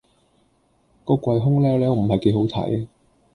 [1.05, 2.87] 個櫃空豂豂唔係幾好睇